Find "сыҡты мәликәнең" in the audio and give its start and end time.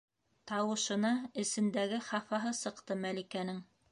2.63-3.61